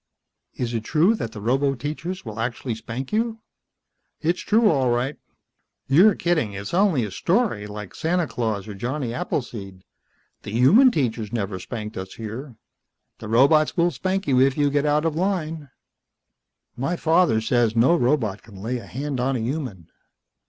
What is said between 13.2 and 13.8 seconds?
robots